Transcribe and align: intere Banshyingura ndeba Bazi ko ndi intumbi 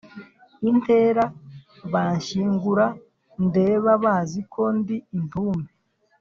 intere 0.69 1.23
Banshyingura 1.91 2.85
ndeba 3.45 3.91
Bazi 4.03 4.39
ko 4.53 4.63
ndi 4.77 4.97
intumbi 5.17 5.71